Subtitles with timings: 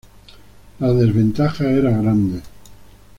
[0.79, 2.41] La desventaja era grande.